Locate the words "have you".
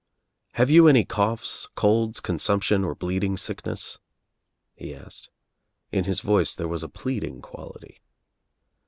0.53-0.87